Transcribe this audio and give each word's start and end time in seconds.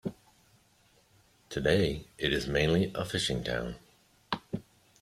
Today, 1.51 2.07
it 2.17 2.33
is 2.33 2.47
mainly 2.47 2.91
a 2.95 3.05
fishing 3.05 3.43
town. 3.43 3.75